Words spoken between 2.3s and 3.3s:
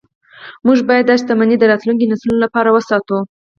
لپاره وساتو